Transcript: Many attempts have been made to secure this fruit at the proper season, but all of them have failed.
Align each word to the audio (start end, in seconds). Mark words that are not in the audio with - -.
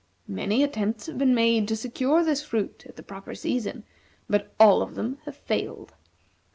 Many 0.27 0.63
attempts 0.63 1.05
have 1.05 1.19
been 1.19 1.35
made 1.35 1.67
to 1.67 1.75
secure 1.75 2.23
this 2.23 2.41
fruit 2.41 2.85
at 2.89 2.95
the 2.95 3.03
proper 3.03 3.35
season, 3.35 3.83
but 4.27 4.51
all 4.59 4.81
of 4.81 4.95
them 4.95 5.19
have 5.25 5.37
failed. 5.37 5.93